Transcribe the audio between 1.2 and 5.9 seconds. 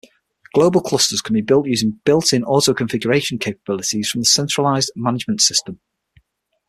can be built using built-in auto-configuration capabilities from the centralized management system.